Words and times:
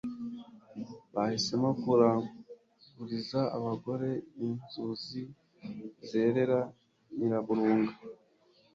bahisemo 1.13 1.69
kuraguriza 1.81 3.41
abagore, 3.57 4.09
inzuzi 4.45 5.21
zerera 6.09 6.59
Nyiraburunga 7.15 7.93